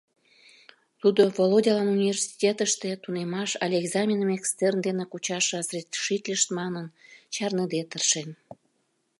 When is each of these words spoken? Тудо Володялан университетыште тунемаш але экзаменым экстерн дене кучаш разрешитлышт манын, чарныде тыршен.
Тудо 1.01 1.21
Володялан 1.37 1.87
университетыште 1.97 2.89
тунемаш 3.03 3.51
але 3.63 3.75
экзаменым 3.81 4.29
экстерн 4.37 4.79
дене 4.87 5.03
кучаш 5.11 5.45
разрешитлышт 5.55 6.47
манын, 6.59 6.85
чарныде 7.33 7.81
тыршен. 7.91 8.29